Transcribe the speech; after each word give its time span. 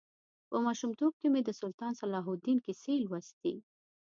په 0.49 0.57
ماشومتوب 0.65 1.13
کې 1.19 1.27
مې 1.33 1.41
د 1.43 1.49
سلطان 1.59 1.91
صلاح 2.01 2.25
الدین 2.31 2.57
کیسې 2.65 2.93
لوستې. 3.05 3.53